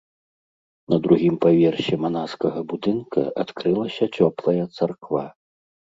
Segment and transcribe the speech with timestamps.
[0.93, 5.25] На другім паверсе манаскага будынка адкрылася цёплая царква.